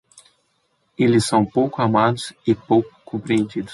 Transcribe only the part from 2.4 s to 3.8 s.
e pouco compreendidos.